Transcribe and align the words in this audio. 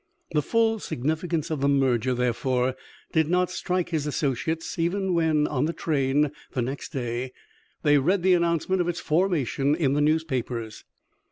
The 0.31 0.41
full 0.41 0.79
significance 0.79 1.51
of 1.51 1.61
the 1.61 1.69
merger, 1.69 2.15
therefore, 2.15 2.75
did 3.11 3.27
not 3.29 3.51
strike 3.51 3.89
his 3.89 4.07
associates, 4.07 4.79
even 4.79 5.13
when, 5.13 5.45
on 5.45 5.65
the 5.65 5.73
train, 5.73 6.31
the 6.53 6.61
next 6.63 6.91
day, 6.91 7.33
they 7.83 7.99
read 7.99 8.23
the 8.23 8.33
announcement 8.33 8.81
of 8.81 8.87
its 8.89 8.99
formation 8.99 9.75
in 9.75 9.93
the 9.93 10.01
newspapers. 10.01 10.85